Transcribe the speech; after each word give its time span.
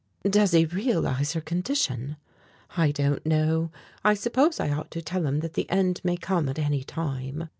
"Does 0.27 0.53
he 0.53 0.65
realize 0.65 1.33
her 1.33 1.41
condition?" 1.41 2.17
"I 2.75 2.89
don't 2.89 3.23
know. 3.23 3.69
I 4.03 4.15
suppose 4.15 4.59
I 4.59 4.71
ought 4.71 4.89
to 4.89 5.01
tell 5.03 5.27
him 5.27 5.41
that 5.41 5.53
the 5.53 5.69
end 5.69 6.01
may 6.03 6.17
come 6.17 6.49
at 6.49 6.57
any 6.57 6.83
time." 6.83 7.49